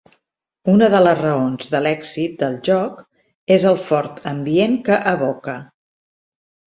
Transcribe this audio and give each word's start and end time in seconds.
Una 0.71 0.87
de 0.91 0.99
les 1.07 1.17
raons 1.17 1.67
de 1.73 1.81
l'èxit 1.87 2.33
del 2.43 2.55
joc 2.67 3.03
és 3.57 3.65
el 3.73 3.77
fort 3.89 4.23
ambient 4.31 4.79
que 4.89 4.97
evoca. 5.13 5.55